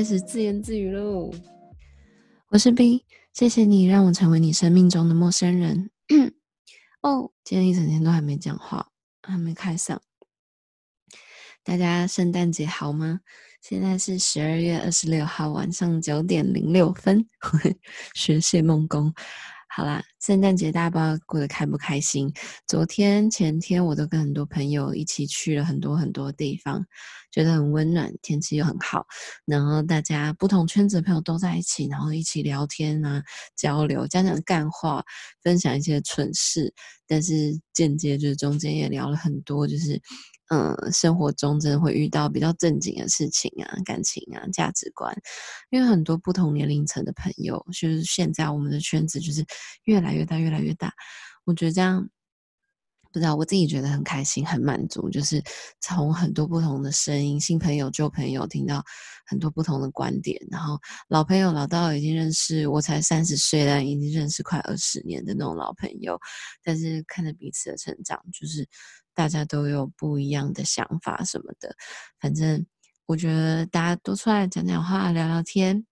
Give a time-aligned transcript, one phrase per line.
[0.00, 1.30] 开始自言自语喽。
[2.48, 2.98] 我是冰
[3.34, 5.90] 谢谢你让我成为你生命中的陌生人。
[7.02, 8.88] 哦，今天一整天都还没讲话，
[9.22, 9.98] 还没开嗓。
[11.62, 13.20] 大家圣诞节好吗？
[13.60, 17.26] 现在是十二月二十六号晚上九点零六分，
[18.16, 19.12] 学谢梦工。
[19.72, 22.28] 好啦，圣诞节大家不知道过得开不开心？
[22.66, 26.84] 昨天、前天我都跟很多朋友一起去了很多很多地方，
[27.30, 29.06] 觉得很温暖，天气又很好，
[29.44, 33.22] 然后大家不同圈子的朋友都在一起，然后一起聊天啊，
[33.54, 35.04] 交流，讲讲干话，
[35.40, 36.74] 分享一些蠢事，
[37.06, 40.02] 但是间接就是中间也聊了很多，就是。
[40.52, 45.16] 嗯，生活中真的会遇到比较正经的事情啊，感情啊，价值观，
[45.70, 49.44] 因为很多不同年龄层的朋友，就是现在我们的圈子就是
[49.84, 50.92] 越来越大，越来越大。
[51.44, 52.04] 我觉得这样，
[53.12, 55.40] 不知道我自己觉得很开心，很满足，就是
[55.80, 58.82] 从很多不同的声音，新朋友、旧朋友，听到
[59.26, 66.18] 很多不同的观点，然后老朋友老到已经认识，我才三十岁，但已经认识快二十年的那种老朋友，
[66.64, 68.68] 但是看着彼此的成长，就是。
[69.20, 71.76] 大家都有不一样的想法什么的，
[72.18, 72.64] 反正
[73.04, 75.84] 我觉得大家多出来讲讲话、聊聊天，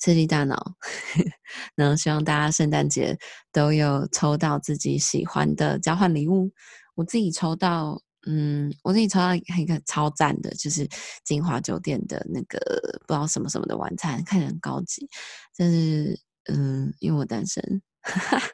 [0.00, 0.74] 刺激大脑。
[1.76, 3.16] 然后希望大家圣诞节
[3.52, 6.50] 都有抽到自己喜欢的交换礼物。
[6.96, 10.88] 我自己抽到，嗯，我自己抽到一个超赞的，就是
[11.24, 12.58] 金华酒店的那个
[13.06, 15.08] 不知道什么什么的晚餐，看起来很高级。
[15.56, 16.18] 但是，
[16.52, 17.80] 嗯，因为我单身。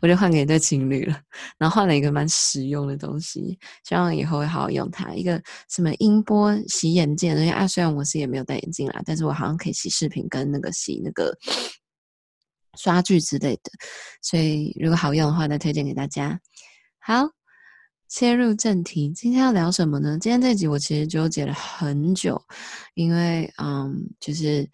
[0.00, 1.20] 我就换给一对情侣了，
[1.58, 5.14] 然后换了一个蛮实用的东西，希望以后会好好用它。
[5.14, 11.36] 一个什么音波洗眼镜，因为啊，虽然我是也没有戴眼镜啦，但是我好像可以洗视频跟那个洗那个
[12.78, 13.70] 刷具之类的，
[14.22, 16.38] 所以如果好用的话，再推荐给大家。
[16.98, 17.28] 好，
[18.08, 20.18] 切入正题，今天要聊什么呢？
[20.20, 22.40] 今天这集我其实纠结了很久，
[22.94, 24.68] 因为嗯，就是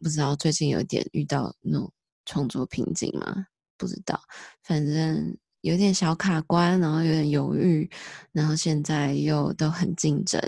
[0.00, 1.92] 不知道最近有点遇到那种
[2.24, 3.46] 创作瓶颈嘛。
[3.78, 4.20] 不知道，
[4.62, 7.88] 反正有点小卡关，然后有点犹豫，
[8.32, 10.40] 然后现在又都很竞争，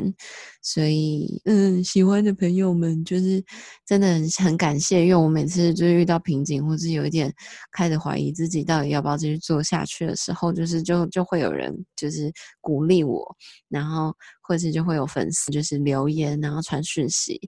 [0.62, 3.44] 所以嗯，喜欢的朋友们就是
[3.84, 7.34] 真的很很感谢，因为我每次就是遇到瓶颈，或是有一点
[7.72, 13.36] 开始怀疑自己到底要不要继续做下去的时候，就是就就会有人就是鼓励我，
[13.68, 17.40] 然后或者是就会有粉丝就是留言，然后传讯息，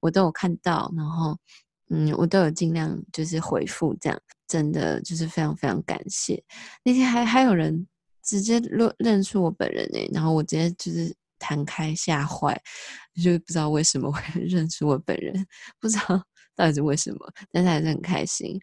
[0.00, 1.36] 我都有看到，然后。
[1.90, 4.18] 嗯，我都有尽量就是回复，这样
[4.54, 6.40] 真的就是非常非常感谢。
[6.84, 7.84] 那天还还有人
[8.22, 12.56] 直接认认出我本人诶，然后我直接就是弹开吓坏，
[13.20, 15.44] 就不知道为什么会 认出我本人，
[15.80, 16.22] 不知道
[16.54, 17.18] 到底是为什么，
[17.50, 18.56] 但是还是很开心。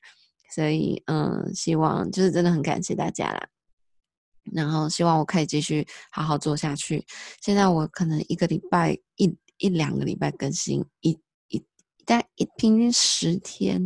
[0.56, 3.48] 所以嗯，希望就是真的很感谢大家啦。
[4.54, 7.06] 然后希望我可以继续好好做下去。
[7.42, 11.20] 现在我可能一个礼拜一一两个礼拜更新一。
[12.12, 13.82] 但一平均十天，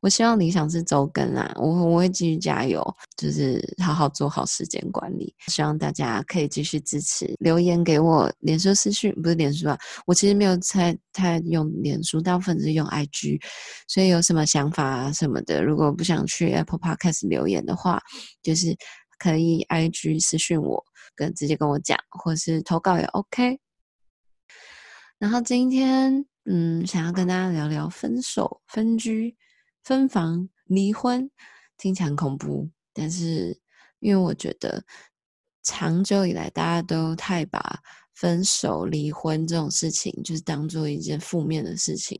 [0.00, 1.52] 我希望理想是周更啊！
[1.56, 2.80] 我我会继续加油，
[3.16, 5.34] 就是好好做好时间管理。
[5.48, 13.42] 希望大家可以继续支持，留言给我，脸书私讯不是脸书啊，我其实没有太太用脸书，大部分是用 IG，
[13.88, 18.00] 所以有什么想法啊什么的，如果不想去 Apple Podcast 留言的话，
[18.44, 18.76] 就是
[19.18, 20.80] 可以 IG 私讯我，
[21.16, 23.58] 跟直接跟我讲，或是投稿也 OK。
[25.18, 26.24] 然后今天。
[26.52, 29.36] 嗯，想要跟大家聊聊分手、分居、
[29.84, 31.30] 分房、离婚，
[31.78, 32.68] 听起来很恐怖。
[32.92, 33.56] 但是，
[34.00, 34.84] 因为我觉得
[35.62, 37.78] 长久以来大家都太把
[38.14, 42.18] 分手、离婚这种事情，就是当做一件负面的事情。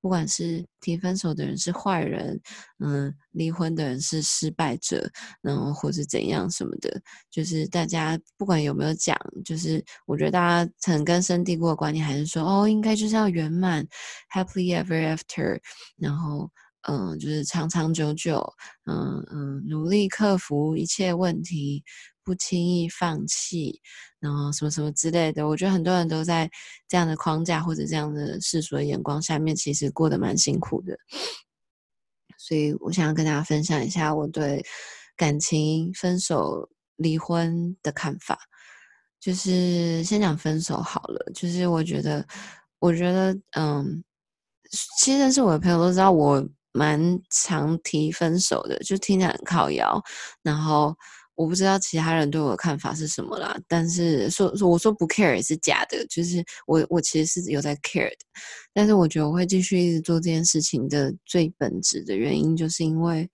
[0.00, 2.40] 不管是提分手的人是坏人，
[2.78, 5.10] 嗯，离婚的人是失败者，
[5.42, 13.86] 然后或是怎样什么的，就是大家不管有没有讲，就是我觉得大家很根深蒂固的观念还是说，哦，应该就是要圆满
[14.34, 15.58] ，happily ever after，
[15.98, 16.50] 然后
[16.88, 18.42] 嗯，就是长长久久，
[18.86, 21.84] 嗯嗯，努力克服一切问题。
[22.22, 23.80] 不轻易放弃，
[24.18, 26.50] 然后什么什么之类的，我觉得很多人都在
[26.86, 30.96] 这样的框架或者这样的世俗的眼光下面，其实过得蛮辛苦的。
[32.38, 34.64] 所以我想要跟大家分享一下我对
[35.16, 38.38] 感情、分手、离婚的看法。
[39.18, 42.26] 就是先讲分手好了，就是我觉得，
[42.78, 44.02] 我觉得，嗯，
[44.98, 46.42] 其实认识我的朋友都知道我
[46.72, 50.02] 蛮常提分手的，就听起来很靠腰，
[50.42, 50.94] 然后。
[51.40, 58.26] 我不知道其他人对我的看法是什么啦，但是说说我说不 care 也是假的，就是我我其实是有在 care 的，
[58.74, 63.26] 但是我觉得我会继续一直做这件事情的最本质的原因，就是因为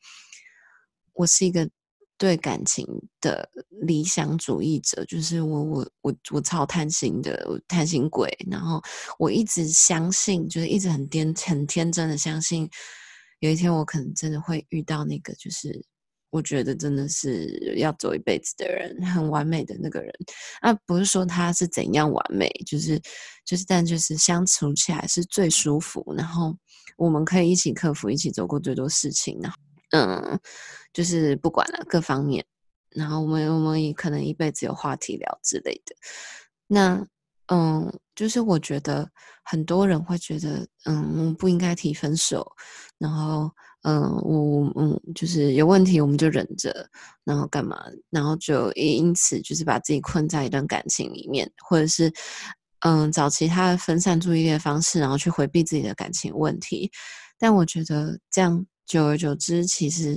[1.14, 1.68] 我是一个
[2.16, 2.86] 对感情
[3.20, 3.48] 的
[3.82, 8.32] 理想主义者，就是我我我我超贪心的，贪心鬼。
[8.48, 8.80] 然后
[9.18, 12.70] 我一直相信，就是一直很天很天真的相信，
[13.40, 15.84] 有一天我可能真的会遇到那个，就是
[16.36, 20.12] 我觉得真的是要走一辈子的人，很完美的那个人。
[20.60, 23.00] 啊，不是说他是怎样完美，就是
[23.44, 26.54] 就是，但就是相处起来是最舒服，然后
[26.98, 29.56] 我们可以一起克服，一起走过最多事情，然后。
[29.92, 30.38] 嗯，
[30.92, 32.44] 就是不管了各方面，
[32.90, 35.94] 然后我们我们也可能一辈子有话题聊之类的。
[36.66, 37.06] 那
[37.46, 39.08] 嗯，就是我觉得
[39.44, 42.44] 很多人会觉得，嗯，不应该提分手，
[42.98, 43.48] 然后
[43.86, 46.88] 嗯，我嗯，就是有问题我们就忍着，
[47.24, 47.78] 然后干嘛，
[48.10, 52.12] 然后就也因此就是把自己困在一段感情里面，或者是
[52.80, 56.90] 嗯，找其他的分散注意力的方式，然后去回避自己的感情问题。
[57.38, 58.66] 但我觉得这样。
[58.88, 60.16] 久而久之，其实，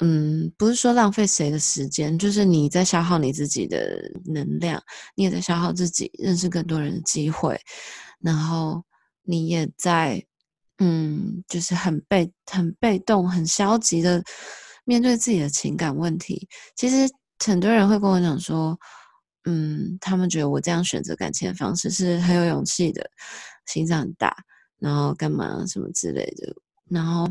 [0.00, 4.80] 嗯，不是说浪费谁的时间，就是你在消耗你自己的能量，
[5.16, 7.60] 你也在消耗自己认识更多人的机会，
[8.20, 8.80] 然后
[9.24, 10.24] 你也在，
[10.78, 14.22] 嗯，就是很被、很被动、很消极的
[14.84, 16.48] 面对自己的情感问题。
[16.76, 17.12] 其实
[17.44, 18.78] 很多人会跟我讲说，
[19.44, 23.08] 嗯，他们觉得我这样选择感情的方式是很有勇气的，
[23.66, 24.36] 心脏很大，
[24.78, 26.54] 然后干嘛什么之类的，
[26.90, 27.28] 然后。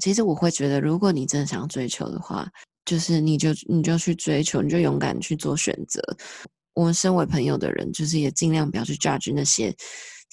[0.00, 2.50] 其实我会觉得，如果你真的想要追求的话，
[2.86, 6.00] 就是你就你就去追求，你就勇敢去做选择。
[6.72, 9.70] 我们身为朋友的人，就是也尽量不要去 judge 那些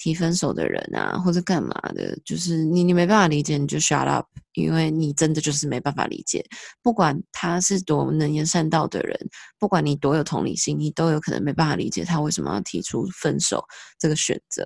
[0.00, 2.18] 提分手的人啊，或者干嘛的。
[2.24, 6.42] 就是你你没办法理解，你就 shut up，因为你真的就是没办法理解。
[6.82, 9.14] 不管他是多能言善道的人，
[9.58, 13.62] 不管你多有同理心，你都有可能没办法理解他为什么要提出分手
[13.98, 14.64] 这个选择。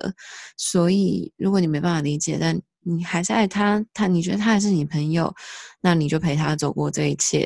[0.57, 5.33] 所以，如果你没办法理解，但你还是爱他，他你觉得他还是你朋友，
[5.81, 7.45] 那你就陪他走过这一切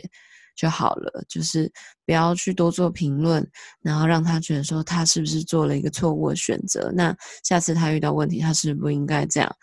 [0.60, 1.24] 就好了。
[1.30, 1.72] 就是
[2.06, 3.48] 不要去多做评论，
[3.82, 6.92] 然后让他觉得说他是不是做了一个错误的选择。
[6.94, 9.56] 那下次他遇到问题，他是不应该这样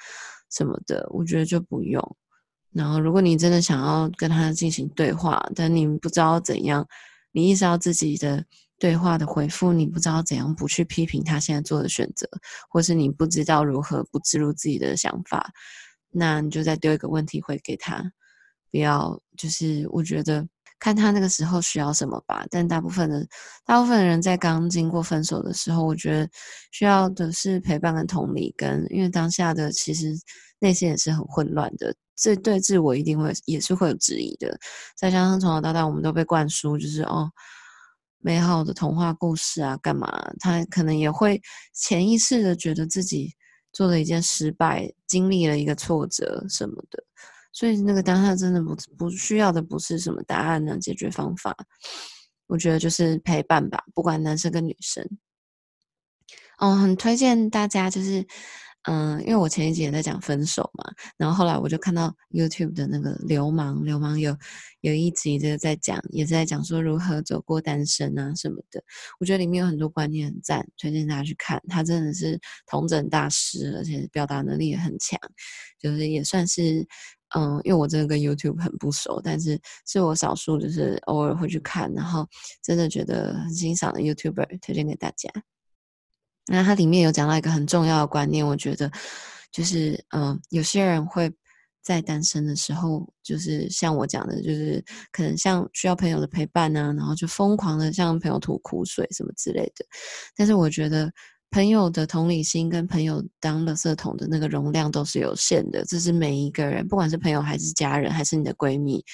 [0.50, 1.06] 什么的。
[1.10, 2.16] 我觉得就不用。
[2.72, 6.86] 然后如果你真的想要跟他进行对话，但你不知道怎样，
[7.32, 8.44] 你意识到自己的。
[8.78, 12.28] 对话的回复，你不知道怎样不去批评他现在做的选择，
[12.68, 15.50] 或是你不知道如何不置入自己的想法，
[16.10, 18.12] 那你就再丢一个问题回给他，
[18.70, 20.46] 不要就是我觉得
[20.78, 22.46] 看他那个时候需要什么吧。
[22.50, 23.26] 但大部分的
[23.64, 26.28] 大部分的人在刚经过分手的时候，我觉得
[26.72, 30.12] 需要的是陪伴跟同理，跟因为当下的其实
[30.58, 34.58] 内心也是很混乱的，这对自我一定会也是会有质疑的。
[34.96, 37.30] 再加上从小到大我们都被灌输就是哦。
[38.18, 40.08] 美好的童话故事啊，干嘛？
[40.40, 41.40] 他可能也会
[41.72, 43.32] 潜意识的觉得自己
[43.72, 47.04] 做了一件失败，经历了一个挫折什么的，
[47.56, 51.56] 所以那个当下真的不不需要的不是什么答案呢，解决方法，
[52.48, 55.02] 我觉得就是陪伴吧，不管男生跟女生。
[56.58, 58.26] 哦，很推荐大家就是。
[58.88, 60.84] 嗯，因为我前一集也在讲分手嘛，
[61.16, 64.38] 然后后来我就看到 YouTube 的那个流氓，流氓有
[64.80, 68.80] 有一集就在讲，也在讲说如何走过单身啊什么的。
[69.18, 71.60] 我觉得里面有很多观念很赞，推荐大家去看。
[71.68, 75.18] 他真的是统整大师，而且表达能力也很强，
[75.80, 76.86] 就是也算是
[77.34, 82.26] 嗯，因为我真的跟 YouTube 很不熟，但是是我少数就是偶尔会去看，然后
[82.62, 85.28] 真的觉得很欣赏的 YouTuber，推荐给大家。
[86.46, 88.88] 那它里面有讲到一个很重要的观念，我觉得
[89.50, 91.28] 就是，嗯、有些人会
[91.82, 99.84] 在单身的时候，就是像我讲的，就是可能像需要朋友的陪伴啊，然后就疯狂的向朋友吐苦水什么之类的。
[100.36, 101.12] 但是我觉得
[101.50, 109.04] 朋友的同理心跟朋友当垃圾桶的那个容量都是有限的，这是每一个人，不管是朋友还是家人，还是你的闺蜜。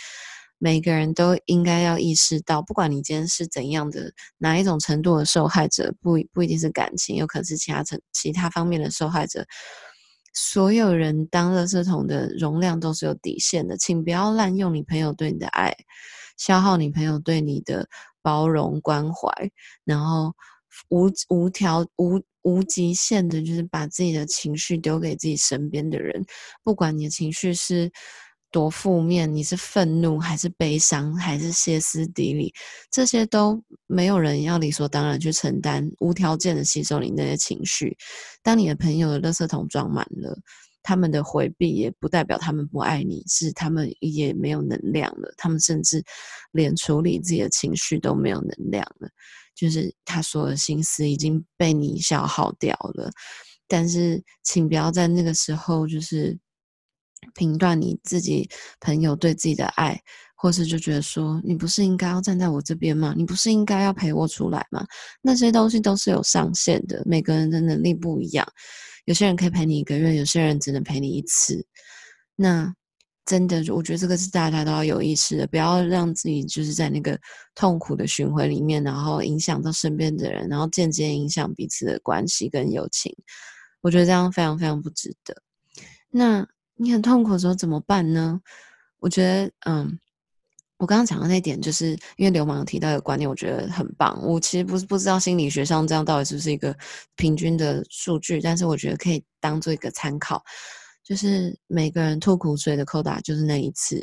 [0.59, 9.45] 每个人都应该要意识到，不管你今天是怎样的哪一种程度的受害者，不不一定是感情，有可能是其他层其他方面的受害者。
[10.35, 15.75] 所有人当垃圾桶的容量都是有底线的，请不要滥用你朋友对你的爱，
[16.37, 17.89] 消耗你朋友对你的
[18.23, 19.33] 包容关怀，
[19.85, 20.33] 然后
[20.91, 26.25] 无无条无无极限的，就是把自己的情绪丢给自己身边的人，
[26.63, 27.91] 不管你的情绪是。
[28.55, 32.53] 多负面，你是愤怒还是悲伤还是歇斯底里？
[32.91, 37.97] 这些都没有人要理所当然去承担，无条件的吸收你那些情绪。
[38.43, 40.39] 当你的朋友的垃圾桶装满了，
[40.83, 45.33] 他们的回避也不代表他们不爱你，是他们也没有能量了。
[45.39, 46.05] 他们甚至
[46.51, 49.09] 连处理自己的情绪都没有能量了，
[49.55, 53.11] 就是他所有的心思已经被你消耗掉了。
[53.69, 56.39] 但是，请不要在那个时候就是。
[57.37, 59.97] 评断你自己朋友对自己的爱，
[60.35, 63.15] 或是就觉得说，你不是应该要站在我这边吗？
[63.17, 64.85] 你不是应该要陪我出来吗？
[65.23, 68.45] 那些东西都是有上限的，每个人的能力不一样。
[69.05, 71.65] 有些人可以陪你一个月，有些人只能陪你一次。
[72.35, 72.75] 那
[73.25, 77.19] 真的，我觉得这个是大家都要有意识的，不要让自己就是在那个
[77.55, 83.15] 痛苦的循环里面，然后影响到身边的人，然后间接影响彼此的关系跟友情。
[83.81, 85.35] 我觉得这样非常非常不值得。
[86.11, 88.41] 那你很痛苦的时候怎么办呢？
[88.99, 89.99] 我觉得，嗯。
[90.79, 94.21] 我刚刚讲的那点，就是因为流氓提到的观念，我觉得很棒。
[94.21, 96.77] 我其实不是不知道心理学上这样到底是不是一个
[97.15, 100.43] 平均的数据，但是我觉得可以当做一个参考。
[101.13, 103.97] 就是每个人吐苦水的扣打就是那一次，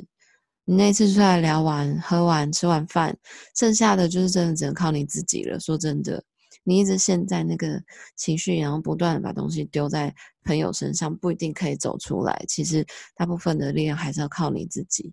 [0.63, 3.17] 你那次出来聊完、喝完、吃完饭，
[3.55, 5.59] 剩下的就是真的只能靠你自己了。
[5.59, 6.23] 说真的，
[6.63, 7.81] 你一直陷在那个
[8.15, 10.13] 情绪，然后不断的把东西丢在
[10.43, 12.45] 朋友身上，不一定可以走出来。
[12.47, 12.85] 其实
[13.15, 15.11] 大部分的力量还是要靠你自己。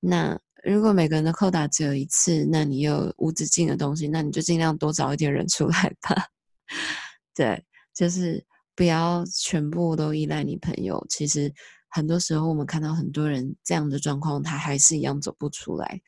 [0.00, 0.40] 那。
[0.66, 6.26] 如果每个人的扣打只有一次，那你有无止境的东西，那你就尽量多找一点人出来吧。
[7.36, 8.42] 对，就是
[8.76, 11.04] 不要全部都依赖你朋友。
[11.08, 11.52] 其实
[11.90, 16.00] 很多时候我们看到很多人这样的状况，他还是一样走不出来，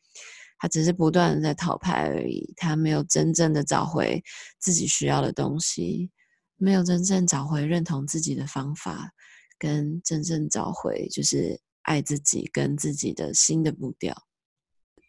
[0.59, 4.23] 他只是不断的在讨拍而已，他没有真正的找回
[4.59, 6.11] 自己需要的东西，
[6.57, 9.11] 没有真正找回认同自己的方法，
[9.59, 14.17] 跟真正找回就是爱自己跟自己的新的步调。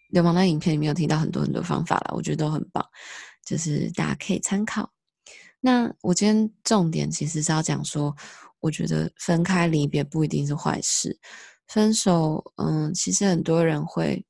[0.10, 2.86] 流氓的影片里面有提到很多很多方法了，我觉得都很棒，
[3.46, 4.90] 就是大家可以参考。
[5.60, 8.16] 那我今天重点其实是要讲说，
[8.60, 11.20] 我觉得分开离别不一定是坏事。
[11.68, 14.26] 分手，嗯，其实很多人会，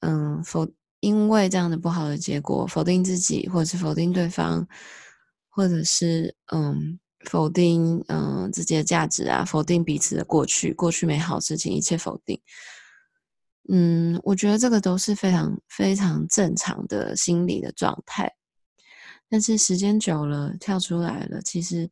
[0.00, 0.66] 嗯，否
[1.00, 4.66] 因为这样的不好的结果，否定自己，或者是否定对方，
[5.50, 12.40] 或者是嗯，否定嗯自己的价值啊，否定彼此的过去，过去美好事情一切否定。
[13.68, 18.32] 嗯，我觉得这个都是非常非常正常的心理的状态，
[19.34, 21.90] 但是时间久了跳出来了，其实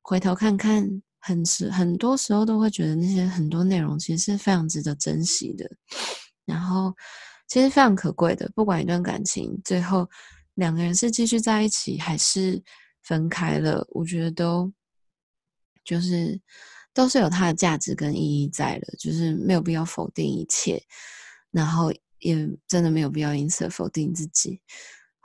[0.00, 5.70] 回头看看，很时很多时候都会觉得那些很多内容其实是非常值得珍惜的，
[6.46, 6.96] 然后
[7.46, 8.50] 其实非常可贵的。
[8.54, 10.08] 不管一段感情最后
[10.54, 12.62] 两个人是继续在一起还是
[13.02, 14.72] 分开了，我觉得都
[15.84, 16.40] 就是。
[16.94, 20.82] 都是有它的价值跟意义在的，就是没有必要否定一切，
[21.52, 22.34] 然后也
[22.66, 24.60] 真的没有必要因此否定自己。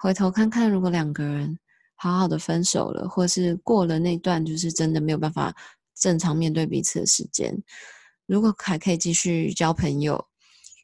[0.04, 1.58] 回头看看，如果两个人
[1.96, 5.56] 好好的分手了，或是过了那段就是真的没有办法
[5.98, 7.58] 正常面对彼此的时间，
[8.26, 10.22] 如果还可以继续交朋友，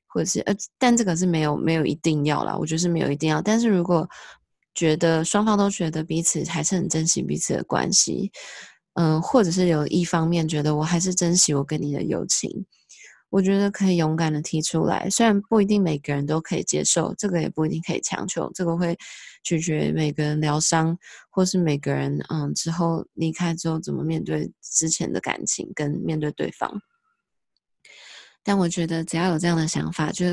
[0.07, 3.41] 或者是呃，但这个是没有没有一定要啦，我觉得是没有一定要。
[3.41, 4.09] 但是如果
[4.73, 8.31] 觉得双方都觉得彼此还是很珍惜彼此的关系。
[8.93, 12.65] 嗯，或者是有一方面觉得我还是珍惜我跟你的友情，
[13.29, 15.09] 我觉得可以勇敢的提出来。
[15.09, 18.98] 虽然不一定每个人都可以接受，这个也不一定可以强求，这个会
[19.43, 20.98] 取决每个人疗伤，
[21.29, 26.81] 或是每个人嗯之后离开之后怎么面对之前的感情跟面对对方。
[28.43, 30.25] 但我觉得只要有这样的想法，就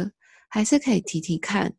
[0.48, 1.74] 还是可以提提看。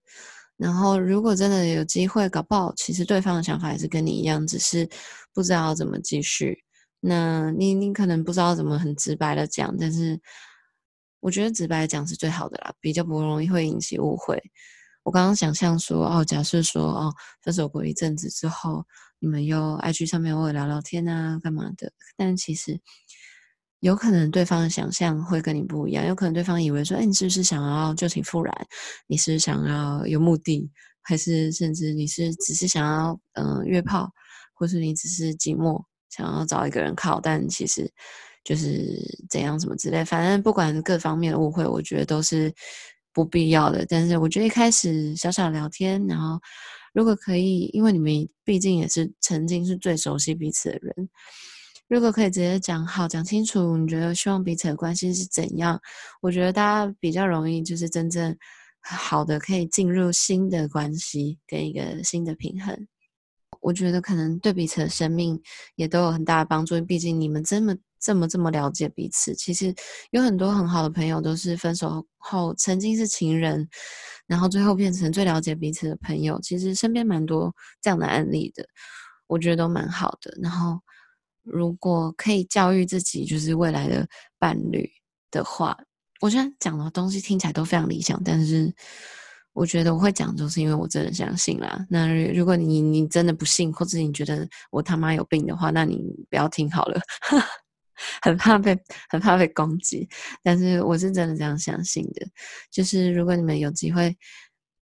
[0.58, 4.90] 然后，如果真的有机会，搞不好其实对方的想法也是跟你一样，只是
[5.32, 6.64] 不知道怎么继续。
[7.00, 10.20] 那你你可能不知道怎么很直白的讲，但是
[11.20, 14.42] 我觉得直白讲是最好的啦，比较不容易会引起误会。
[15.04, 18.86] 我刚刚想象说，哦，假设说，哦，分手过一阵子之后，
[19.20, 21.92] 你们又 IG 上面偶尔聊聊天啊，干嘛的？
[22.16, 22.80] 但其实
[23.80, 28.68] 有可能对方的想象会跟你不一样，有可能对方以为说，哎，你是不是想要旧情复燃？
[29.08, 30.70] 你是想要有目的？
[31.04, 34.12] 还是甚至你是只是想要嗯、呃、约炮，
[34.54, 35.82] 或是你只是寂寞？
[36.10, 37.90] 想要找一个人靠，但其实
[38.48, 38.98] 就是
[39.30, 42.50] 怎样什么之类，反正不管各方面的误会，我觉得都是
[43.12, 43.86] 不必要的。
[43.90, 46.40] 但是我觉得一开始小小聊天，然后
[46.94, 51.10] 如果可以，因为你们毕竟也是曾经是最熟悉彼此的人，
[51.90, 55.78] 如果可以直接讲好、讲清楚，你觉得希望彼此的关系是怎样？
[56.22, 58.34] 我觉得大家比较容易就是真正
[58.80, 62.88] 好的可以进入新的关系，跟一个新的平衡。
[63.60, 65.38] 我觉得可能对彼此的生命
[65.76, 69.34] 也都有很大的帮助，毕竟你们这么这么这么了解彼此。
[69.36, 69.74] 其实
[70.12, 73.68] 有很多很好的朋友都是分手后曾经是情人，
[74.26, 76.40] 然后最后变成最了解彼此的朋友。
[76.42, 78.66] 其实身边蛮多这样的案例的，
[79.28, 80.38] 我觉得都蛮好的。
[80.42, 80.80] 然后
[81.44, 84.90] 如果可以教育自己，就是未来的伴侣
[85.32, 85.78] 的话，
[86.22, 88.74] 我觉得讲的东西听起来都非常理想，但是。
[89.54, 91.84] 我觉得我会讲，就是因为我真的相信啦。
[91.90, 95.98] 那如果你你真的不信，或者你觉得我他妈有病的话，那你
[96.30, 97.02] 不要听好了。
[98.22, 98.78] 很怕被
[99.10, 100.08] 很怕被攻击，
[100.44, 102.28] 但是我是真的这样相信的。
[102.72, 104.16] 就是如果你们有机会，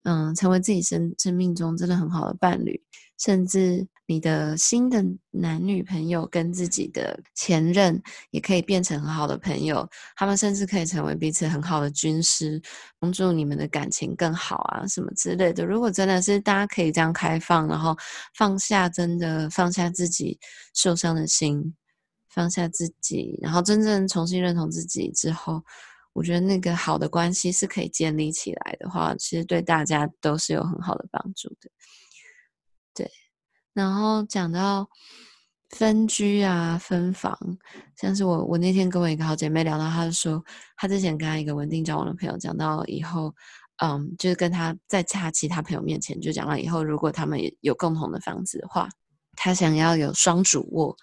[0.03, 2.79] 嗯，成为自己生生命中真的很好的伴侣，
[3.19, 12.61] 甚至你的新的男女朋友跟自己的前任也可以变成很好的朋友，他们甚至可以成为彼此很好的军师，
[12.99, 15.65] 帮助你们的感情更好啊，什么之类的。
[15.65, 17.97] 如果真的是大家可以这样开放，然后
[18.35, 20.37] 放下，真的放下自己
[20.75, 21.73] 受伤的心。
[22.35, 25.63] 放下自己，然后真正重新认同自己之后，
[26.11, 31.71] 我觉得那个好的关系是可以建立起来的话，其实对大家都是有很好的帮助的。
[32.93, 33.09] 对，
[33.73, 34.89] 然后讲到
[35.69, 37.37] 分居啊、分房，
[37.95, 40.43] 像是我我那天跟我一个好姐妹聊到，她说
[40.75, 43.33] 她之前跟她一个稳定交往的朋友讲到以后，
[43.77, 48.89] 嗯，就是跟她在她其他朋友面前就讲到以后，如果他们有共同的房子的话，
[49.37, 50.97] 她想要有双主卧，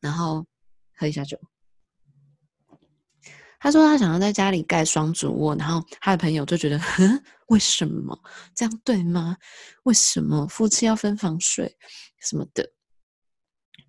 [0.00, 0.46] 然后。
[0.96, 1.38] 喝一下酒。
[3.58, 8.18] 他说他想要在家里盖双主卧，然后他的朋友就觉得，哼，为什么
[8.54, 9.36] 这样对吗？
[9.84, 11.76] 为什么夫妻要分房睡
[12.20, 12.72] 什么的？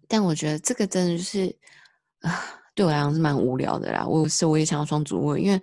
[0.08, 1.58] 但我觉得这个真的是
[2.22, 2.63] 啊。
[2.76, 4.06] 对我来讲是蛮无聊的啦。
[4.06, 5.62] 我是我也想要双主卧，因为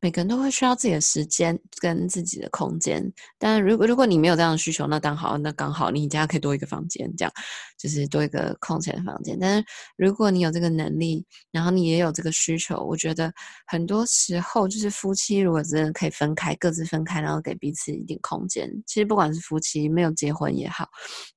[0.00, 3.04] 每个人都会需要自己的时间跟自己的空间。
[3.38, 7.32] 但如果如果你没有这样的需求，那刚好那刚好你家可以多一个房间，这样
[7.76, 9.36] 就是多一个空闲的房间。
[9.40, 9.64] 但是
[9.96, 13.32] 如果你有这个能力，然后你也有这个需求，我觉得
[13.66, 18.70] 很多时候就是夫妻如果真的可以分开，各自分开，然后给彼此一点空间。
[18.86, 20.88] 其实不管是夫妻没有结婚也好，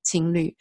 [0.04, 0.54] 情侣。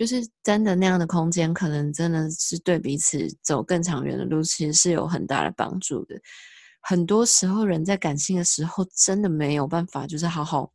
[0.00, 6.18] 就是真的那样的空间，可能真的是对彼此走更长远的路，其实是有很大的帮助的。
[6.80, 10.72] 很多时候，人在感性的时候，真的没有办法，就是好好。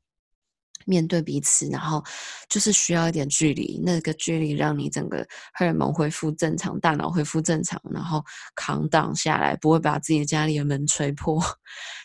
[0.86, 2.04] 面对彼此，然后
[2.50, 8.24] 就是需要一点距离，那个距离让你整个荷尔蒙恢复正常，大脑恢复正常，然后
[8.56, 11.42] 扛挡下来，不会把自己家里的门吹破。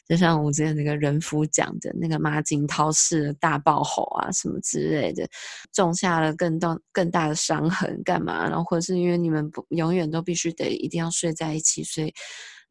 [0.09, 5.29] 就像我之前那个人夫讲的那个马景涛式的大爆吼啊，什么之类的，
[5.73, 8.49] 种下了更大更大的伤痕，干嘛？
[8.49, 12.13] 然后或者是因为你们永远都必须得一定要睡在一起，所以。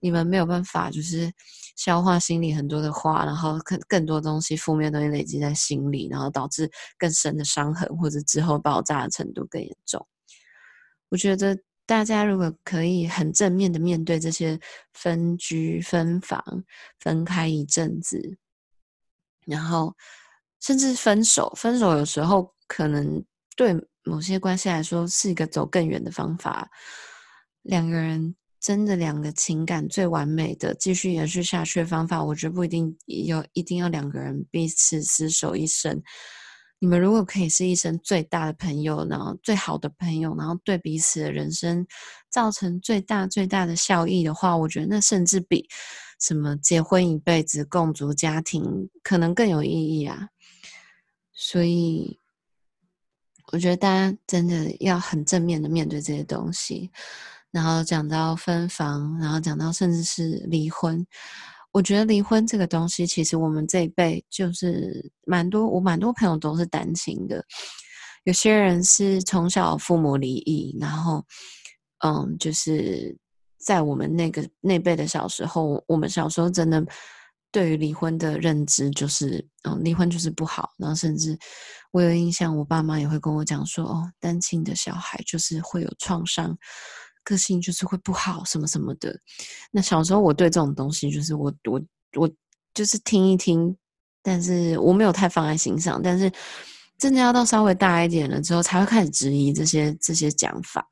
[0.01, 1.29] 你们没有办法，就是
[1.79, 10.05] 消化心里很多的话，然后更更多东西、负面东西累积在心里，然后导致更深的伤痕，或者之后爆炸的程度更严重。
[11.07, 14.59] 我觉得大家如果可以很正面的面对这些
[14.91, 16.43] 分居、分房、
[16.99, 18.37] 分开一阵子，
[19.45, 19.95] 然后
[20.59, 23.23] 甚至分手，分手有时候可能
[23.55, 26.69] 对某些关系来说是一个走更远的方法，
[27.61, 28.35] 两个人。
[28.59, 36.01] 真的两个情感最完美的继续延续下去的方法，我觉得不一定有一定要两个人彼此厮守一生。
[36.81, 41.85] 你们如果可以是一生最大的朋友，然后最好的朋友，然后对彼此的人生
[42.29, 45.67] 造成最大最大的效益的话，我觉得那甚至比
[46.21, 50.29] 什么结婚一辈子共组家庭可能更有意义啊。
[51.33, 52.17] 所以，
[53.51, 56.91] 我觉得大家真的要很正面的面对这些东西。
[57.51, 61.05] 然后讲到分房，然后讲到甚至是离婚，
[61.71, 67.43] 我觉得离婚这个东西，其实我们这一辈就是蛮多，我蛮多朋友都是单亲的，
[68.23, 71.25] 有些人是从小父母离异，然后，
[72.05, 73.17] 嗯，就是
[73.57, 76.85] 在我们那个那辈的小时候，我们小时候真的
[77.51, 81.35] 对于离婚的认知就是，嗯，离婚就是不好，然后甚至
[81.91, 86.55] 我有印象，我爸妈也会跟我讲说，哦，单亲的小孩就是会有创伤。
[87.23, 89.19] 个性就是会不好什么什么的。
[89.71, 91.81] 那小时候我对这种东西就是我我
[92.17, 92.29] 我
[92.73, 93.75] 就是听一听，
[94.23, 96.01] 但是我没有太放在心上。
[96.01, 96.31] 但是
[96.97, 100.87] 真的要到稍微大一点了之后，才会开始质疑这些这些讲法。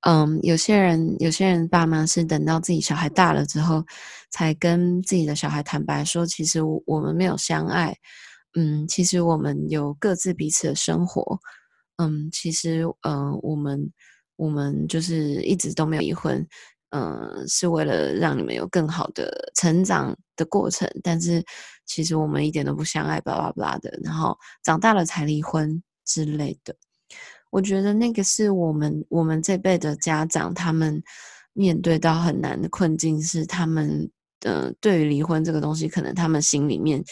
[0.00, 3.84] 嗯，有些人有些人爸妈是等到自己小孩大了之后，
[4.30, 7.96] 才跟自己的小孩坦白说，其实我们没有相爱。
[8.54, 11.38] 嗯，其实我们有各自彼此的生活。
[11.96, 13.92] 嗯，其实嗯我们。
[14.36, 16.46] 我们就是一直都没有离婚，
[16.90, 20.88] 嗯、是为了让你们有更好的成长的过程。
[21.02, 21.44] 但是
[21.84, 23.98] 其实我们一点都不相爱，巴拉巴拉的。
[24.02, 26.74] 然后长大了才离婚之类的。
[27.50, 31.02] 我觉得那个是我们我们这辈的家长，他们
[31.52, 37.02] 面对到很难的困境，是他们呃，对于离婚这个东西，可能他们心里面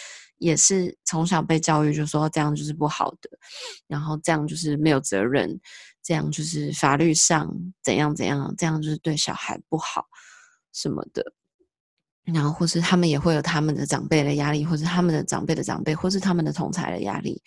[0.45, 3.31] 也是从小被教育，就说这样就是不好的，
[3.87, 5.59] 然后这样就是没有责任。
[6.07, 7.51] 这样就是法律上
[7.83, 10.05] 怎样怎样，这样就是对小孩不好
[10.71, 11.33] 什么的，
[12.25, 17.43] 然后或是他们也会有他们的长辈的压力，或是他们的长辈的长辈，或是他们的同侪的压力。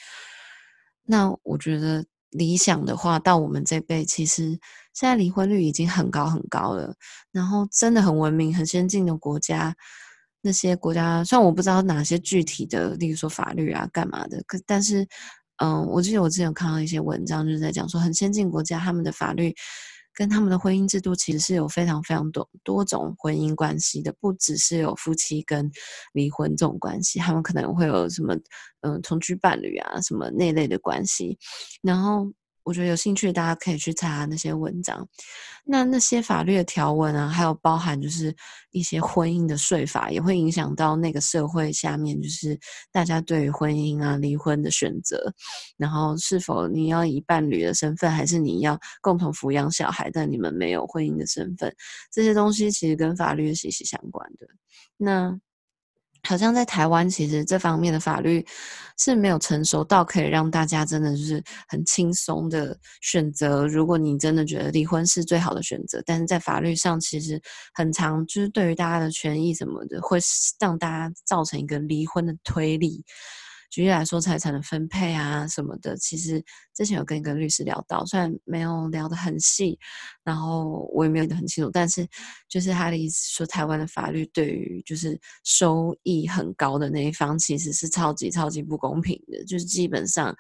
[1.04, 4.60] 那我觉得理想的话，到我们这辈，其实
[4.92, 6.96] 现在离婚率已经很高很高了。
[7.32, 9.76] 然后真的很文明、很先进的国家，
[10.42, 15.08] 那些国家，虽然我不知道哪些具体的，例如说法律啊、干嘛的，可但是，
[15.64, 19.54] 嗯，我记得我之前有看到一些文章，就是在讲说，很先进国家他们的法律。
[20.14, 25.70] 跟他们的婚姻制度其实是有非常非常多多种婚姻关系的，不只是有夫妻跟
[26.12, 28.34] 离婚这种关系，他们可能会有什么，
[28.82, 31.38] 嗯、同居伴侣啊，什么那类的关系，
[31.84, 32.26] 然后。
[32.68, 35.08] 我觉得有兴趣，大家可以去查那些文章。
[35.64, 38.36] 那那些法律的条文啊，还有包含就是
[38.72, 42.60] 一些婚姻的税法，也会影响到那个社会下面，就是
[42.92, 45.34] 大家对于婚姻啊、离婚的选择，
[45.78, 51.74] 然后是否你要以伴侣的身份，还是你要共同抚养小孩，但你们没有婚姻的身份，
[52.12, 54.46] 这些东西其实跟法律息息相关的。
[54.98, 55.40] 那。
[56.28, 58.46] 好像在台湾，其实这方面的法律
[58.98, 63.66] 是没有成熟到可以让大家真的就是很轻松的选择。
[63.66, 67.42] 如果你真的觉得离婚是最好的选择，但是在法律上其实
[67.74, 70.20] 很长，就是对于大家的权益什么的，会
[70.60, 73.06] 让大家造成一个离婚的推理。
[73.70, 79.78] 举例来说，财产的分配啊什么的，其实之前有跟一个律师聊到，虽然没有聊得很细，
[80.24, 82.08] 然后我也没有很清楚，但是
[82.48, 90.36] 就是他的意思说，台湾的法律对于就是收益很高的那一方，其实是超级超级不公平的，就是基本上。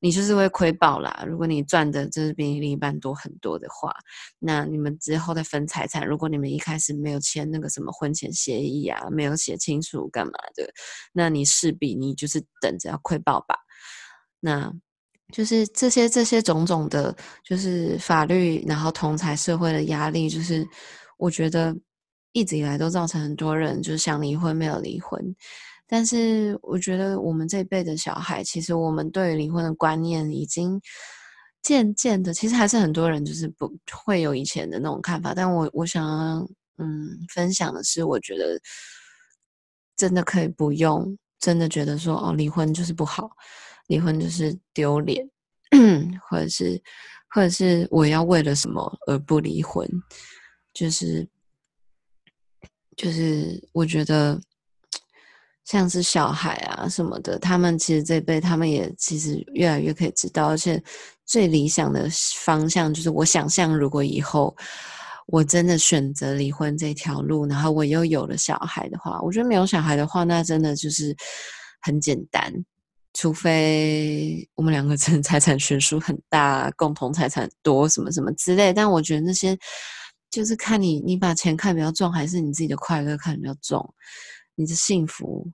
[0.00, 1.24] 你就是会亏爆啦！
[1.26, 3.92] 如果你赚的就是比你另一半多很多的话，
[4.38, 10.70] 那你们之后再分财产，如果你们一开始没有签那个什么婚前协议啊，没有写清楚干嘛的，
[11.12, 13.56] 那你势必你就是等着要亏爆吧。
[14.40, 14.72] 那
[15.32, 20.64] 就是这些这些种种的，就是法律，然后同财社会的压力，就是
[21.18, 21.76] 我觉得
[22.32, 25.20] 一直以来都造成很多人就是想离婚没有离婚。
[25.90, 30.78] 但是我觉得我们这一辈的小孩，其实我们对离婚的观念已经
[31.62, 35.32] 渐渐的，其实还是很多人就是不会有以前的那种看法。
[35.32, 36.46] 但我我想要
[36.76, 38.60] 嗯分享的是，我觉得
[39.96, 43.30] 真的可以不用真的觉得说哦，离婚就是不好，
[43.86, 45.26] 离婚就是丢脸，
[46.28, 46.78] 或者是
[47.30, 49.88] 或者是我要为了什么而不离婚，
[50.74, 51.26] 就是
[52.94, 54.38] 就是我觉得。
[55.70, 60.82] 像是小孩啊什么的，他们其实这辈他们也其实越来越可以知道，而且
[61.26, 64.56] 最理想的方向就是，我想象如果以后
[65.26, 71.14] 我真的选择离婚这条路，然后我又有了小孩的话，我觉得没有小孩的话，那真的就是
[71.82, 72.50] 很简单，
[73.12, 79.54] 除非我们两个真财产悬殊很大，共同财产多什么什么之类，但我觉得那些
[80.30, 83.86] 就是看你你把钱看比较重，还是你自己的快乐看比较重，
[84.54, 85.46] 你的幸福。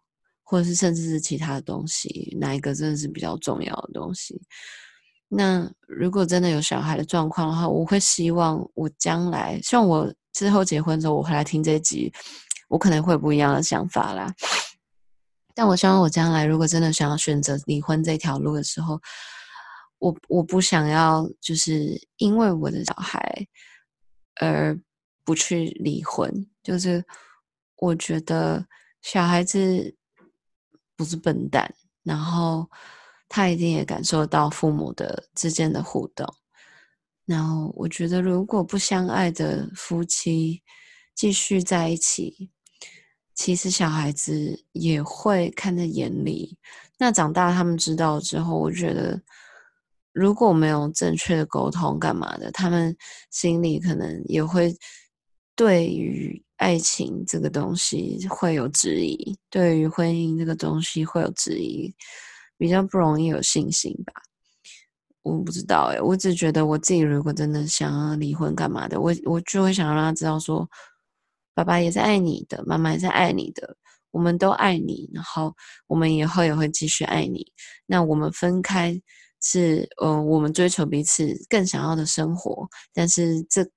[0.47, 4.41] 或者是甚至是其他的东西，哪一个真的是比较重要的东西？
[5.27, 12.13] 那如果真的有小孩的状况的话，我会希望我将来，希望我之后结婚之后，我回来听这集，
[12.69, 14.33] 我可能会有不一样的想法啦。
[15.55, 19.01] 但我希望我将来如果真的想要选择离婚这条路的时候，
[19.99, 23.47] 我我不想要就是因为我的小孩
[24.41, 24.79] 而
[25.25, 27.03] 不去离婚，就是
[27.79, 28.65] 我觉得
[29.01, 29.97] 小孩子。
[30.97, 32.69] 不是笨蛋，然后
[33.29, 36.27] 他一定也感受到父母的之间的互动。
[37.27, 40.63] 然后我觉得，如果不相爱的夫妻
[41.15, 42.51] 继续在一起，
[43.35, 46.59] 其实小孩子也会看在眼里。
[46.99, 49.21] 那长大他们知道之后，我觉得
[50.13, 52.95] 如果没有正确的沟通，干嘛的，他们
[53.31, 54.77] 心里可能也会
[55.55, 56.43] 对于。
[56.59, 61.93] 爱情这个东西会有质疑，对于婚姻这个东西会有质疑，
[62.57, 64.13] 比较不容易有信心吧。
[65.23, 70.67] 我不知道哎，我只觉得我自己如果真的想要离婚干嘛的，我我就会想让他知道说，
[71.55, 73.77] 爸爸也是爱你的，妈妈也是爱你的，
[74.13, 75.55] 我们都爱你，然后
[75.89, 77.53] 我们以后也会继续爱你。
[77.85, 78.99] 那我们分开
[79.43, 83.69] 是，呃，我们追求彼此更想要的生活，但是这。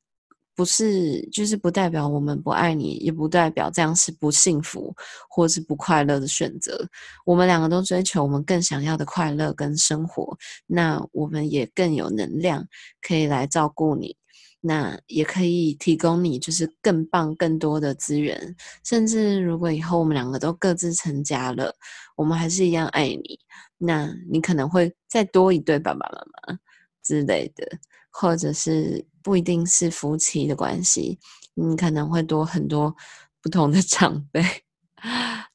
[0.58, 4.92] 不是，就是不代表我们不爱你，也不代表这样是不幸福
[5.30, 6.84] 或是不快乐的选择。
[7.26, 12.66] 我们两个都追求我们更想要的快乐跟生活，那我们也更有能量
[13.04, 14.18] 可以来照顾你，
[14.60, 18.56] 那也可以提供你就是更棒、更多的资源。
[18.84, 21.72] 甚至如果以后我们两个都各自成家了，
[22.16, 23.40] 我们还是一样爱你，
[23.78, 26.60] 那你可能会再多一对爸爸妈妈
[27.04, 27.78] 之类的。
[28.20, 31.20] 或者是不一定是夫妻的关系，
[31.54, 32.96] 你可能会多很多
[33.44, 34.44] 不同的 长辈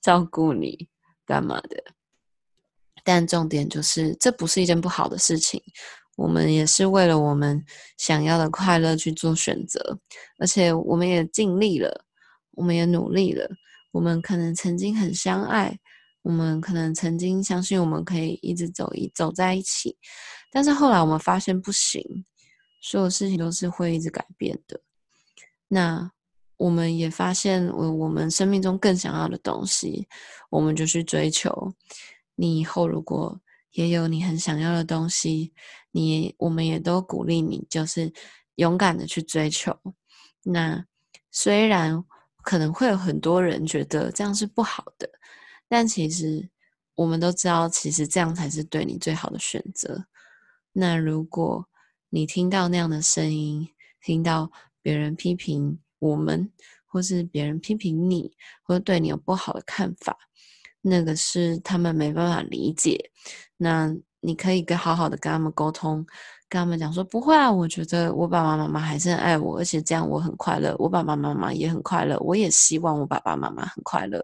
[0.00, 0.88] 照顾你
[1.26, 1.82] 干嘛的。
[3.02, 5.60] 但重点就是，这不是一件不好的事情。
[6.16, 7.60] 我们也是为了我们
[7.98, 9.98] 想要的快乐去做选择，
[10.38, 12.04] 而且我们也尽力了，
[12.52, 13.44] 我们也努力了。
[13.90, 15.76] 我们可能曾经很相爱，
[16.22, 19.96] 我们可能曾经相信我们可以一直走一走在一起，
[20.52, 22.00] 但是后来我们发现不行，
[22.82, 24.78] 所有事情都是会一直改变的。
[25.68, 26.12] 那
[26.58, 30.06] 我们也发现，我我们生命中更想要的东西，
[30.50, 31.72] 我们就去追求。
[32.34, 33.40] 你以后如果
[33.70, 35.52] 也有你很想要的东西，
[35.92, 38.12] 你我们也都鼓励你，就是
[38.56, 39.76] 勇敢的去追求。
[40.42, 40.84] 那
[41.30, 42.04] 虽然
[42.42, 45.08] 可能会有很多人觉得这样是不好的，
[45.68, 46.50] 但其实
[46.96, 50.06] 我们都知道，其实这样才是对你最好的选择。
[50.72, 51.68] 那如果
[52.14, 53.66] 你听到那样的声音，
[54.02, 56.52] 听到别人批评我们，
[56.84, 58.30] 或是别人批评你，
[58.62, 60.14] 或者对你有不好的看法，
[60.82, 63.10] 那个是他们没办法理解。
[63.56, 66.04] 那你可以跟好好的跟他们沟通，
[66.50, 74.22] 跟他们讲说，不会啊，我觉得我爸爸妈妈还是很爱我，而且这样我很快乐，我爸爸妈妈也很快乐，我也希望我爸爸妈妈很快乐。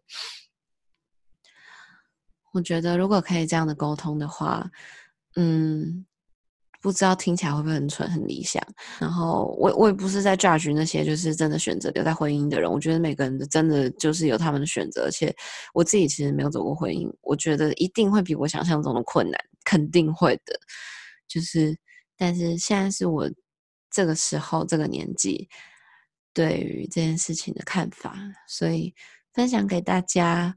[2.53, 4.71] 我觉得如果可以这样的沟通的话，
[5.37, 6.05] 嗯。
[6.81, 8.63] 不知道听起来会不会很蠢、很理想？
[9.01, 12.71] 然后我我也不是在 judge 那些就是真的选择留在婚姻的人。
[12.71, 15.35] 我觉得每个人真的就是有他们的选择，而且
[15.75, 20.59] 我自己其实没有走过婚姻，我觉得一定会比我想象中的困难，肯定会的。
[21.27, 21.77] 就是，
[22.17, 23.29] 但是现在是我
[23.91, 25.49] 这个时候这个年纪
[26.33, 28.95] 对于这件事情的看法，所以
[29.33, 30.55] 分享给大家。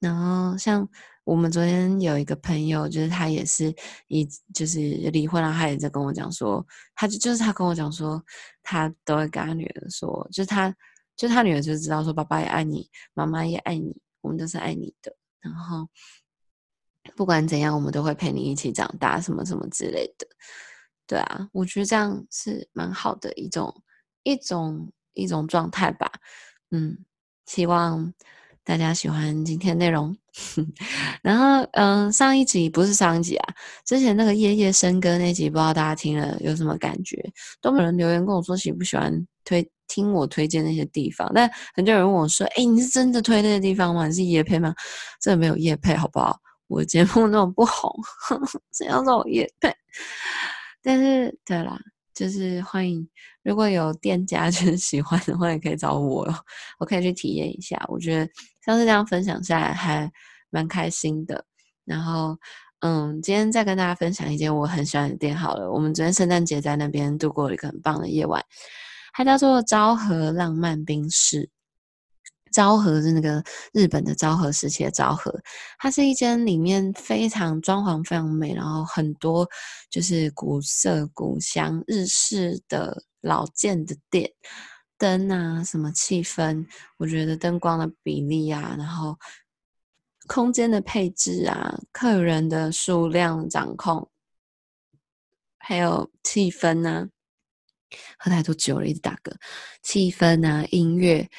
[0.00, 0.88] 然后像。
[1.24, 3.72] 我们昨天有一个朋友，就是他也是
[4.08, 4.80] 已就是
[5.12, 8.20] 离婚了，他也在跟我讲说，他就就是他跟我讲说，
[8.64, 10.74] 他都会跟他女儿说，就是他
[11.14, 15.14] 就他女儿就知道说，爸爸也爱你，妈妈也爱你，我们都是爱你的。
[15.40, 15.88] 然后
[17.14, 20.26] 不管怎样，我们都会陪你一起长大，什么什么之类的。
[21.06, 23.72] 对啊，我觉得这样是蛮好的一种
[24.24, 26.10] 一种一种状态吧。
[26.70, 27.04] 嗯，
[27.46, 28.12] 希望。
[28.70, 30.16] 大家喜欢今天内容，
[31.24, 33.54] 然后嗯，上一集不是上一集啊，
[33.84, 37.20] 之前那个夜夜笙歌那集，不知道大家听了有什么感觉？
[37.60, 39.12] 都没有人留言跟我说喜不喜欢
[39.44, 44.06] 推听我推荐那些地方，但很多人问我说：“哎，你是真的推那些地方吗？
[44.06, 44.72] 你是夜配吗？”
[45.20, 46.38] 这没有夜配，好不好？
[46.68, 47.92] 我节目那么不红，
[48.72, 49.74] 谁要找我夜配？
[50.80, 51.76] 但是对啦。
[52.20, 53.08] 就是欢迎，
[53.42, 56.34] 如果有店家 就是喜欢的话，也可以找我哦，
[56.78, 57.82] 我可以去体验一下。
[57.88, 58.30] 我觉得
[58.62, 60.12] 像是这样分享下来还
[60.50, 61.42] 蛮开心的。
[61.86, 62.36] 然后，
[62.80, 65.72] 嗯，今天再跟大家分享一间我很喜欢的店好了。
[65.72, 68.44] 我们昨天圣诞节在那边度过了一个很棒的夜晚，
[69.14, 71.48] 它叫做昭和浪漫冰室。
[72.52, 75.32] 昭和是那个日本的昭和时期的昭和，
[75.78, 79.48] 它是一间里面非常装潢非常美，然后很多
[79.88, 84.30] 就是古色古香日式的老建的店，
[84.98, 86.66] 灯啊什么气氛，
[86.98, 89.16] 我觉得灯光的比例啊，然后
[90.26, 94.08] 空间的配置啊，客人的数量掌控，
[95.58, 97.08] 还有气氛啊，
[98.18, 99.32] 喝太多酒了，一直打嗝，
[99.82, 101.30] 气氛啊，音乐。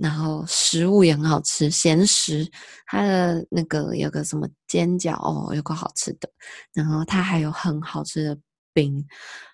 [0.00, 2.48] 然后食物也很好吃，咸食，
[2.86, 6.28] 它的那个有个什么煎饺哦，有个好吃的。
[6.72, 8.38] 然后它还有很好吃的
[8.72, 9.04] 冰，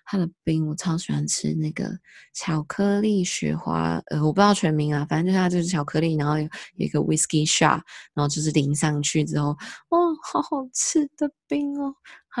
[0.05, 1.91] 它的冰我超喜欢吃那个
[2.33, 7.81] 巧克力雪花，呃，我不知道全名啊，反正就是它就是巧克力，然后有，一个 whiskey shot，
[8.13, 9.49] 然后就是淋上去之后，
[9.89, 11.93] 哦，好好吃的冰哦，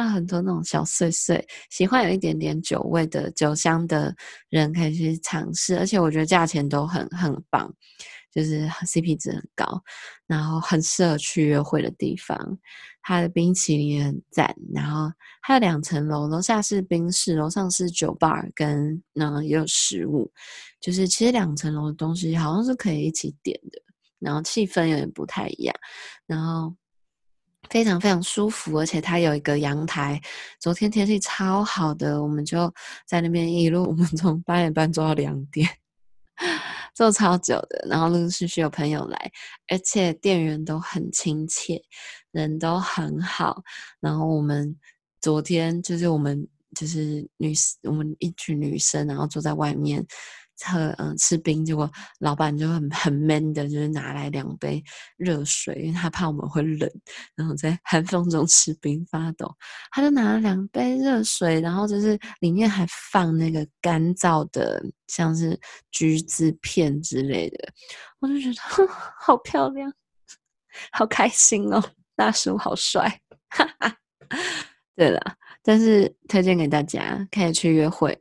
[0.03, 4.15] 它很多那种小碎碎，喜欢有一点点酒味的酒香的
[4.49, 7.73] 人可以去尝试，而且我觉得价钱都很很棒。
[8.29, 9.81] 就是 CP 值很高，
[10.27, 12.37] 然后很适合去约会的地方。
[13.01, 20.31] 它的冰淇淋也很赞，然后它有两层楼，楼下是冰室，楼上是酒吧，跟嗯也有食物。
[20.79, 23.81] 就是其实两层楼的东西好像是可以一起点的，
[24.19, 25.75] 然后气氛有点不太一样，
[26.27, 26.75] 然后
[27.69, 30.19] 非常非常舒服，而且它有一个阳台。
[30.59, 32.73] 昨天天气超好的，我们就
[33.05, 35.67] 在那边一路，我们 从八点半做到两点。
[36.93, 39.31] 做超久的，然后陆陆续续有朋友来，
[39.67, 41.81] 而且店员都很亲切，
[42.31, 43.61] 人都很好。
[43.99, 44.75] 然后我们
[45.21, 47.53] 昨天就是我们就是女，
[47.83, 50.05] 我们一群女生，然后坐在外面。
[50.65, 51.89] 喝嗯吃冰，结果
[52.19, 54.83] 老板就很很 man 的，就是拿来两杯
[55.17, 56.89] 热水，因为他怕我们会冷，
[57.35, 59.53] 然后在寒风中吃冰发抖。
[59.91, 65.59] 他就拿了两杯热水，然后就是里面还放那个干燥的，像是
[65.91, 67.73] 橘子片之类的。
[68.19, 68.87] 我就觉得，
[69.19, 69.93] 好漂亮，
[70.91, 71.83] 好开心哦，
[72.15, 73.95] 大叔好帅，哈哈。
[74.95, 75.19] 对了。
[75.61, 78.17] 但是推荐给大家，可以去约会。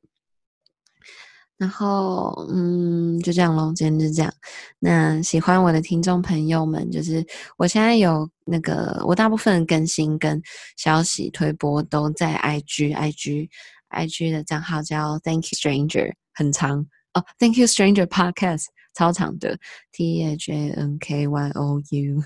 [1.58, 4.30] 然后，嗯，就这样喽，今天就这样。
[4.78, 7.24] 那喜欢我的听众朋友们，就是
[7.56, 10.40] 我现在有那个，我大部分更新跟
[10.76, 19.58] 消息推播都在 IG，IG，IG 的账号叫 Thank You Stranger，很长哦，Thank You Stranger Podcast，超长的
[19.92, 22.22] ，T H A N K Y O U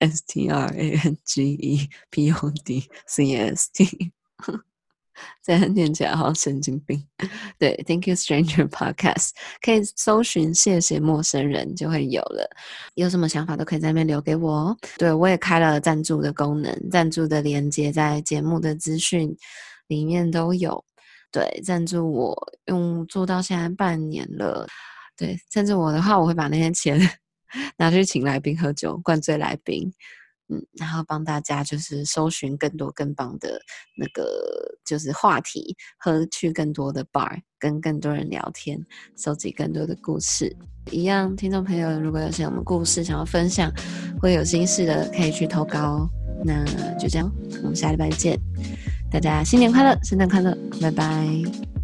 [0.00, 4.12] S T R A N G E P O D C S T。
[5.42, 7.02] 这样念起来好神经病。
[7.58, 12.48] 对，Thank you stranger podcast 可以搜寻“谢谢陌生人”就会有了。
[12.94, 14.76] 有什么想法都可以在那边留给我哦。
[14.98, 19.36] 对，我也开了赞助的功能，赞助的连接在节目的资讯
[19.88, 20.84] 里面都有。
[21.30, 24.66] 对，赞助我用做到现在半年了。
[25.16, 26.98] 对，赞助我的话，我会把那些钱
[27.76, 29.92] 拿去请来宾喝酒，灌醉来宾。
[30.48, 33.60] 嗯，然后帮大家就是搜寻更多更棒的
[33.96, 34.24] 那个
[34.84, 38.78] 就是话题，和去更多的 bar，跟更多人聊天，
[39.16, 40.56] 收集更多的故事。
[40.90, 43.70] 一样，听众朋友如果有什么故事想要分享，
[44.20, 46.08] 或有心事的，可以去投稿哦。
[46.44, 46.64] 那
[46.98, 47.30] 就这样，
[47.62, 48.38] 我们下礼拜见，
[49.10, 51.77] 大家新年快乐，圣诞快乐，拜拜。